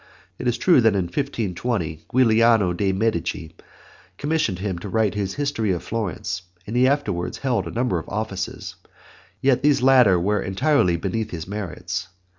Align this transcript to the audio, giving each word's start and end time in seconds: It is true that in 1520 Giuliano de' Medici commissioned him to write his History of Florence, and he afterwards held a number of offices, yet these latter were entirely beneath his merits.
It 0.39 0.47
is 0.47 0.57
true 0.57 0.81
that 0.81 0.95
in 0.95 1.03
1520 1.03 2.05
Giuliano 2.11 2.73
de' 2.73 2.91
Medici 2.91 3.51
commissioned 4.17 4.57
him 4.57 4.79
to 4.79 4.89
write 4.89 5.13
his 5.13 5.35
History 5.35 5.71
of 5.73 5.83
Florence, 5.83 6.41
and 6.65 6.75
he 6.75 6.87
afterwards 6.87 7.37
held 7.37 7.67
a 7.67 7.71
number 7.71 7.99
of 7.99 8.09
offices, 8.09 8.77
yet 9.41 9.61
these 9.61 9.83
latter 9.83 10.19
were 10.19 10.41
entirely 10.41 10.97
beneath 10.97 11.29
his 11.29 11.47
merits. 11.47 12.07